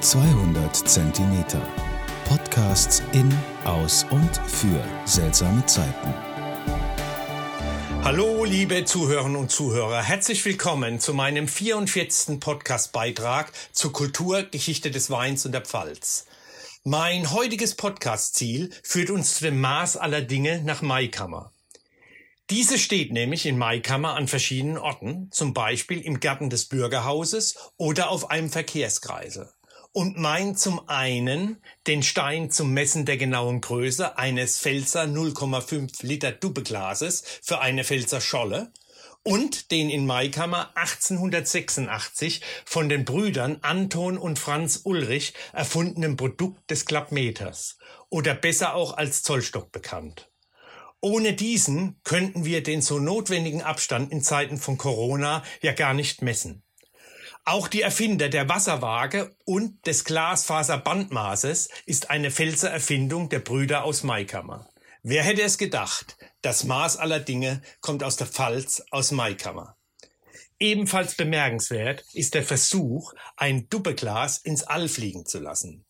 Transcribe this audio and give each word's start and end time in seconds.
200 0.00 0.76
Zentimeter. 0.76 1.66
Podcasts 2.28 3.02
in, 3.12 3.32
aus 3.64 4.04
und 4.10 4.36
für 4.46 4.84
seltsame 5.06 5.64
Zeiten. 5.64 6.14
Hallo, 8.04 8.44
liebe 8.44 8.84
Zuhörerinnen 8.84 9.36
und 9.36 9.50
Zuhörer. 9.50 10.02
Herzlich 10.02 10.44
willkommen 10.44 11.00
zu 11.00 11.14
meinem 11.14 11.48
44. 11.48 12.38
Podcast-Beitrag 12.38 13.50
zur 13.72 13.92
Kulturgeschichte 13.92 14.90
des 14.90 15.08
Weins 15.08 15.46
und 15.46 15.52
der 15.52 15.62
Pfalz. 15.62 16.26
Mein 16.84 17.32
heutiges 17.32 17.74
Podcast-Ziel 17.74 18.70
führt 18.82 19.08
uns 19.08 19.36
zu 19.36 19.44
dem 19.44 19.60
Maß 19.60 19.96
aller 19.96 20.20
Dinge 20.20 20.62
nach 20.62 20.82
Maikammer. 20.82 21.52
Diese 22.50 22.78
steht 22.78 23.12
nämlich 23.12 23.46
in 23.46 23.58
Maikammer 23.58 24.14
an 24.14 24.28
verschiedenen 24.28 24.78
Orten, 24.78 25.30
zum 25.32 25.54
Beispiel 25.54 26.00
im 26.00 26.20
Garten 26.20 26.50
des 26.50 26.66
Bürgerhauses 26.66 27.56
oder 27.76 28.10
auf 28.10 28.30
einem 28.30 28.50
Verkehrskreisel 28.50 29.50
und 29.96 30.18
meint 30.18 30.58
zum 30.58 30.90
einen 30.90 31.56
den 31.86 32.02
Stein 32.02 32.50
zum 32.50 32.74
Messen 32.74 33.06
der 33.06 33.16
genauen 33.16 33.62
Größe 33.62 34.18
eines 34.18 34.58
Pfälzer 34.58 35.04
0,5 35.04 36.04
Liter 36.04 36.32
Dubbeglases 36.32 37.24
für 37.40 37.62
eine 37.62 37.82
Pfälzer 37.82 38.20
Scholle 38.20 38.72
und 39.22 39.70
den 39.70 39.88
in 39.88 40.04
Maikammer 40.04 40.76
1886 40.76 42.42
von 42.66 42.90
den 42.90 43.06
Brüdern 43.06 43.60
Anton 43.62 44.18
und 44.18 44.38
Franz 44.38 44.82
Ulrich 44.84 45.32
erfundenen 45.54 46.18
Produkt 46.18 46.70
des 46.70 46.84
Klappmeters 46.84 47.78
oder 48.10 48.34
besser 48.34 48.74
auch 48.74 48.98
als 48.98 49.22
Zollstock 49.22 49.72
bekannt. 49.72 50.30
Ohne 51.00 51.32
diesen 51.32 52.02
könnten 52.04 52.44
wir 52.44 52.62
den 52.62 52.82
so 52.82 52.98
notwendigen 52.98 53.62
Abstand 53.62 54.12
in 54.12 54.20
Zeiten 54.20 54.58
von 54.58 54.76
Corona 54.76 55.42
ja 55.62 55.72
gar 55.72 55.94
nicht 55.94 56.20
messen. 56.20 56.65
Auch 57.48 57.68
die 57.68 57.80
Erfinder 57.80 58.28
der 58.28 58.48
Wasserwaage 58.48 59.36
und 59.44 59.86
des 59.86 60.02
Glasfaserbandmaßes 60.02 61.68
ist 61.86 62.10
eine 62.10 62.32
Pfälzer 62.32 62.70
Erfindung 62.70 63.28
der 63.28 63.38
Brüder 63.38 63.84
aus 63.84 64.02
Maikammer. 64.02 64.68
Wer 65.04 65.22
hätte 65.22 65.42
es 65.42 65.56
gedacht? 65.56 66.18
Das 66.42 66.64
Maß 66.64 66.96
aller 66.96 67.20
Dinge 67.20 67.62
kommt 67.80 68.02
aus 68.02 68.16
der 68.16 68.26
Pfalz, 68.26 68.82
aus 68.90 69.12
Maikammer. 69.12 69.76
Ebenfalls 70.58 71.14
bemerkenswert 71.14 72.04
ist 72.14 72.34
der 72.34 72.42
Versuch, 72.42 73.14
ein 73.36 73.68
Duppeglas 73.68 74.38
ins 74.38 74.64
All 74.64 74.88
fliegen 74.88 75.24
zu 75.24 75.38
lassen. 75.38 75.85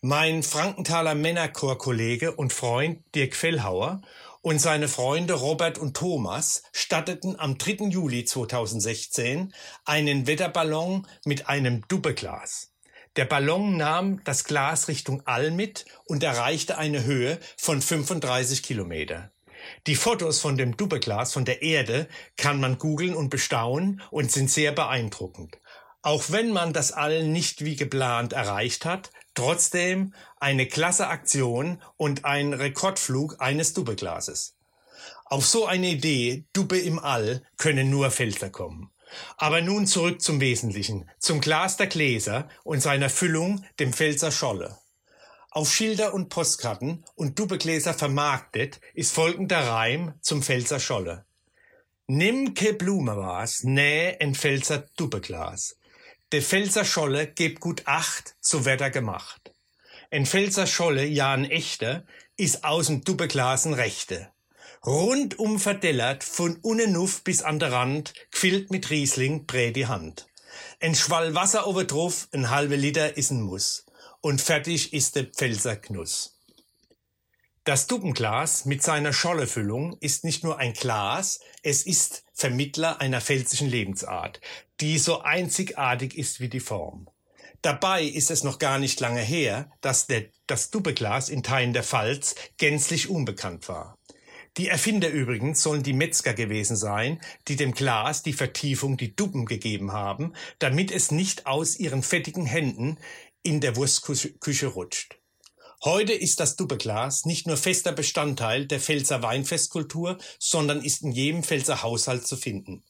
Mein 0.00 0.42
Frankenthaler 0.42 1.14
Männerchorkollege 1.14 2.32
und 2.32 2.52
Freund 2.52 3.02
Dirk 3.14 3.34
Fellhauer 3.34 4.02
und 4.42 4.60
seine 4.60 4.88
Freunde 4.88 5.34
Robert 5.34 5.78
und 5.78 5.96
Thomas 5.96 6.64
statteten 6.72 7.38
am 7.38 7.56
3. 7.56 7.88
Juli 7.88 8.26
2016 8.26 9.54
einen 9.86 10.26
Wetterballon 10.26 11.06
mit 11.24 11.48
einem 11.48 11.88
Dubbeglas. 11.88 12.74
Der 13.16 13.24
Ballon 13.24 13.76
nahm 13.76 14.22
das 14.24 14.44
Glas 14.44 14.88
Richtung 14.88 15.22
All 15.24 15.50
mit 15.50 15.86
und 16.04 16.22
erreichte 16.22 16.76
eine 16.76 17.04
Höhe 17.04 17.38
von 17.56 17.80
35 17.80 18.62
Kilometer. 18.62 19.30
Die 19.86 19.94
Fotos 19.94 20.40
von 20.40 20.58
dem 20.58 20.76
Dubbeglas 20.76 21.32
von 21.32 21.44
der 21.44 21.62
Erde 21.62 22.08
kann 22.36 22.60
man 22.60 22.76
googeln 22.76 23.14
und 23.14 23.30
bestaunen 23.30 24.02
und 24.10 24.30
sind 24.30 24.50
sehr 24.50 24.72
beeindruckend. 24.72 25.58
Auch 26.04 26.24
wenn 26.28 26.52
man 26.52 26.72
das 26.72 26.92
All 26.92 27.24
nicht 27.24 27.64
wie 27.64 27.76
geplant 27.76 28.32
erreicht 28.32 28.84
hat, 28.84 29.10
Trotzdem 29.34 30.14
eine 30.38 30.66
klasse 30.66 31.08
Aktion 31.08 31.82
und 31.96 32.24
ein 32.24 32.52
Rekordflug 32.52 33.40
eines 33.40 33.72
Dubbeglases. 33.72 34.56
Auf 35.24 35.44
so 35.44 35.66
eine 35.66 35.88
Idee, 35.88 36.44
Dubbe 36.52 36.78
im 36.78 37.00
All, 37.00 37.42
können 37.56 37.90
nur 37.90 38.12
Pfälzer 38.12 38.50
kommen. 38.50 38.90
Aber 39.36 39.60
nun 39.60 39.86
zurück 39.86 40.22
zum 40.22 40.40
Wesentlichen, 40.40 41.10
zum 41.18 41.40
Glas 41.40 41.76
der 41.76 41.88
Gläser 41.88 42.48
und 42.62 42.80
seiner 42.80 43.10
Füllung, 43.10 43.64
dem 43.80 43.92
Pfälzer 43.92 44.30
Scholle. 44.30 44.78
Auf 45.50 45.72
Schilder 45.72 46.14
und 46.14 46.28
Postkarten 46.28 47.04
und 47.16 47.38
Dubbegläser 47.38 47.94
vermarktet 47.94 48.80
ist 48.92 49.12
folgender 49.12 49.66
Reim 49.66 50.14
zum 50.20 50.42
Pfälzer 50.42 50.80
Scholle. 50.80 51.26
Nimm 52.06 52.54
ke 52.54 52.72
Blume 52.74 53.16
was, 53.16 53.64
näh 53.64 54.16
en 54.20 54.34
Pfälzer 54.34 54.86
Dubbeglas. 54.96 55.76
De 56.32 56.40
Pfälzer 56.40 56.84
Scholle 56.84 57.26
gebt 57.26 57.60
gut 57.60 57.82
acht, 57.86 58.34
so 58.40 58.64
wird 58.64 58.80
er 58.80 58.90
gemacht. 58.90 59.52
En 60.10 60.26
Pfälzer 60.26 60.66
Scholle, 60.66 61.04
ja 61.04 61.32
ein 61.32 61.44
echter, 61.44 62.04
is 62.36 62.64
aus'm 62.64 63.04
Dubbeglasen 63.04 63.74
rechte. 63.74 64.30
Rundum 64.84 65.58
verdellert, 65.58 66.24
von 66.24 66.56
unnenuff 66.56 67.22
bis 67.22 67.42
an 67.42 67.58
der 67.58 67.72
Rand, 67.72 68.14
quillt 68.30 68.70
mit 68.70 68.90
Riesling 68.90 69.46
brä 69.46 69.70
die 69.70 69.86
Hand. 69.86 70.26
En 70.78 70.94
Schwall 70.94 71.34
Wasser 71.34 71.66
oberdrauf, 71.66 72.28
ein 72.32 72.50
halbe 72.50 72.76
Liter 72.76 73.16
is 73.16 73.30
ein 73.30 73.42
Muss. 73.42 73.86
Und 74.20 74.40
fertig 74.40 74.92
ist 74.92 75.16
der 75.16 75.24
Pfälzer 75.24 75.76
Knuss. 75.76 76.38
Das 77.64 77.86
Duppenglas 77.86 78.66
mit 78.66 78.82
seiner 78.82 79.14
Schollefüllung 79.14 79.96
ist 80.00 80.22
nicht 80.22 80.44
nur 80.44 80.58
ein 80.58 80.74
Glas, 80.74 81.40
es 81.62 81.86
ist 81.86 82.24
Vermittler 82.34 83.00
einer 83.00 83.22
pfälzischen 83.22 83.70
Lebensart, 83.70 84.40
die 84.84 84.98
so 84.98 85.22
einzigartig 85.22 86.14
ist 86.14 86.40
wie 86.40 86.50
die 86.50 86.60
Form. 86.60 87.08
Dabei 87.62 88.04
ist 88.04 88.30
es 88.30 88.44
noch 88.44 88.58
gar 88.58 88.78
nicht 88.78 89.00
lange 89.00 89.22
her, 89.22 89.70
dass 89.80 90.06
der, 90.06 90.26
das 90.46 90.70
Duppeglas 90.70 91.30
in 91.30 91.42
Teilen 91.42 91.72
der 91.72 91.82
Pfalz 91.82 92.34
gänzlich 92.58 93.08
unbekannt 93.08 93.66
war. 93.66 93.96
Die 94.58 94.68
Erfinder 94.68 95.08
übrigens 95.08 95.62
sollen 95.62 95.82
die 95.82 95.94
Metzger 95.94 96.34
gewesen 96.34 96.76
sein, 96.76 97.18
die 97.48 97.56
dem 97.56 97.72
Glas 97.72 98.22
die 98.22 98.34
Vertiefung, 98.34 98.98
die 98.98 99.16
Duppen 99.16 99.46
gegeben 99.46 99.92
haben, 99.92 100.34
damit 100.58 100.90
es 100.90 101.10
nicht 101.10 101.46
aus 101.46 101.78
ihren 101.78 102.02
fettigen 102.02 102.44
Händen 102.44 102.98
in 103.42 103.62
der 103.62 103.76
Wurstküche 103.76 104.66
rutscht. 104.66 105.16
Heute 105.82 106.12
ist 106.12 106.40
das 106.40 106.56
Dubbeglas 106.56 107.24
nicht 107.24 107.46
nur 107.46 107.56
fester 107.56 107.92
Bestandteil 107.92 108.66
der 108.66 108.80
Pfälzer 108.80 109.22
Weinfestkultur, 109.22 110.18
sondern 110.38 110.84
ist 110.84 111.02
in 111.02 111.12
jedem 111.12 111.42
Pfälzer 111.42 111.82
Haushalt 111.82 112.26
zu 112.26 112.36
finden. 112.36 112.84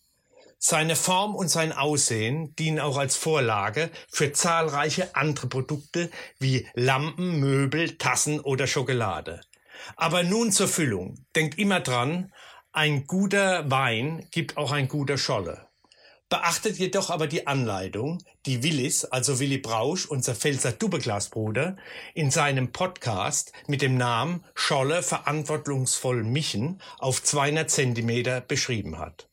Seine 0.66 0.96
Form 0.96 1.34
und 1.34 1.48
sein 1.48 1.74
Aussehen 1.74 2.56
dienen 2.56 2.80
auch 2.80 2.96
als 2.96 3.16
Vorlage 3.16 3.90
für 4.08 4.32
zahlreiche 4.32 5.14
andere 5.14 5.46
Produkte 5.46 6.10
wie 6.38 6.66
Lampen, 6.72 7.38
Möbel, 7.38 7.98
Tassen 7.98 8.40
oder 8.40 8.66
Schokolade. 8.66 9.42
Aber 9.96 10.22
nun 10.22 10.52
zur 10.52 10.66
Füllung. 10.66 11.22
Denkt 11.36 11.58
immer 11.58 11.80
dran, 11.80 12.32
ein 12.72 13.06
guter 13.06 13.70
Wein 13.70 14.26
gibt 14.30 14.56
auch 14.56 14.72
ein 14.72 14.88
guter 14.88 15.18
Scholle. 15.18 15.68
Beachtet 16.30 16.78
jedoch 16.78 17.10
aber 17.10 17.26
die 17.26 17.46
Anleitung, 17.46 18.24
die 18.46 18.62
Willis, 18.62 19.04
also 19.04 19.40
Willi 19.40 19.58
Brausch, 19.58 20.06
unser 20.06 20.34
Pfälzer 20.34 20.72
Dubbeglasbruder, 20.72 21.76
in 22.14 22.30
seinem 22.30 22.72
Podcast 22.72 23.52
mit 23.66 23.82
dem 23.82 23.98
Namen 23.98 24.42
Scholle 24.54 25.02
verantwortungsvoll 25.02 26.24
mischen 26.24 26.80
auf 27.00 27.22
200 27.22 27.70
Zentimeter 27.70 28.40
beschrieben 28.40 28.98
hat. 28.98 29.28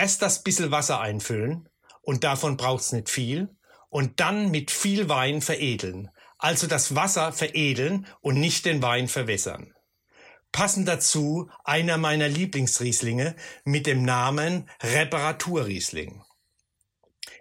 Erst 0.00 0.22
das 0.22 0.44
bissel 0.44 0.70
Wasser 0.70 1.00
einfüllen 1.00 1.68
und 2.02 2.22
davon 2.22 2.56
braucht's 2.56 2.92
nicht 2.92 3.10
viel 3.10 3.56
und 3.88 4.20
dann 4.20 4.52
mit 4.52 4.70
viel 4.70 5.08
Wein 5.08 5.42
veredeln, 5.42 6.08
also 6.38 6.68
das 6.68 6.94
Wasser 6.94 7.32
veredeln 7.32 8.06
und 8.20 8.38
nicht 8.38 8.64
den 8.64 8.80
Wein 8.80 9.08
verwässern. 9.08 9.74
Passend 10.52 10.86
dazu 10.86 11.50
einer 11.64 11.98
meiner 11.98 12.28
Lieblingsrieslinge 12.28 13.34
mit 13.64 13.88
dem 13.88 14.04
Namen 14.04 14.70
Reparaturriesling. 14.84 16.22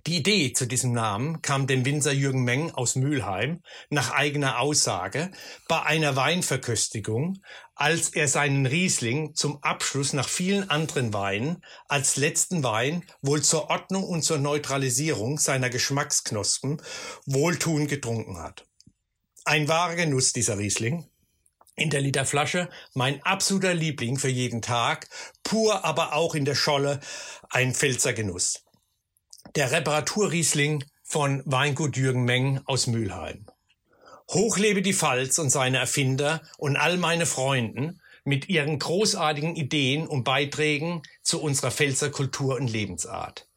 Die 0.08 0.18
Idee 0.18 0.54
zu 0.54 0.66
diesem 0.66 0.94
Namen 0.94 1.44
kam 1.44 1.68
dem 1.68 1.86
Winzer 1.86 2.12
Jürgen 2.12 2.44
Meng 2.44 2.72
aus 2.72 2.96
Mülheim 2.96 3.62
nach 3.90 4.12
eigener 4.12 4.60
Aussage 4.60 5.32
bei 5.68 5.84
einer 5.84 6.16
Weinverköstigung, 6.16 7.38
als 7.78 8.10
er 8.10 8.28
seinen 8.28 8.66
Riesling 8.66 9.36
zum 9.36 9.62
Abschluss 9.64 10.14
nach 10.14 10.28
vielen 10.28 10.70
anderen 10.70 11.14
Weinen 11.14 11.64
als 11.88 12.18
letzten 12.18 12.64
Wein 12.64 13.06
wohl 13.22 13.44
zur 13.44 13.70
Ordnung 13.70 14.04
und 14.04 14.24
zur 14.24 14.40
Neutralisierung 14.40 15.38
seiner 15.38 15.70
Geschmacksknospen 15.70 16.82
wohltuend 17.26 17.88
getrunken 17.88 18.40
hat. 18.40 18.66
Ein 19.46 19.68
wahrer 19.68 19.96
Genuss 19.96 20.34
dieser 20.34 20.58
Riesling, 20.58 21.08
in 21.76 21.92
der 21.92 22.02
Liter 22.02 22.26
Flasche 22.26 22.70
mein 22.96 23.22
absoluter 23.22 23.76
Liebling 23.76 24.18
für 24.18 24.30
jeden 24.30 24.64
Tag, 24.64 25.08
pur 25.44 25.86
aber 25.86 26.14
auch 26.14 26.34
in 26.34 26.44
der 26.44 26.56
Scholle 26.56 27.00
ein 27.52 27.76
Pfälzer 27.76 28.14
Genuss. 28.14 28.66
Der 29.56 29.72
Reparaturriesling 29.72 30.84
von 31.04 31.44
Weingut 31.46 31.96
Jürgen 31.96 32.24
Meng 32.24 32.62
aus 32.66 32.88
Mülheim. 32.88 33.46
Hochlebe 34.30 34.82
die 34.82 34.94
Pfalz 34.94 35.40
und 35.40 35.50
seine 35.50 35.78
Erfinder 35.78 36.42
und 36.58 36.76
all 36.76 36.98
meine 36.98 37.26
Freunden 37.26 38.02
mit 38.26 38.50
ihren 38.50 38.78
großartigen 38.78 39.56
Ideen 39.56 40.06
und 40.06 40.26
Beiträgen 40.26 41.02
zu 41.24 41.42
unserer 41.42 41.72
Pfälzer 41.72 42.10
Kultur 42.10 42.58
und 42.58 42.68
Lebensart. 42.68 43.48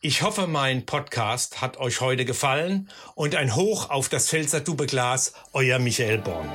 Ich 0.00 0.22
hoffe, 0.22 0.46
mein 0.46 0.84
Podcast 0.84 1.60
hat 1.60 1.76
euch 1.76 2.00
heute 2.00 2.24
gefallen 2.24 2.90
und 3.14 3.36
ein 3.36 3.54
Hoch 3.54 3.90
auf 3.90 4.08
das 4.08 4.28
Pfälzer 4.28 4.60
Dubeglas, 4.60 5.32
euer 5.52 5.78
Michael 5.78 6.18
Born. 6.18 6.48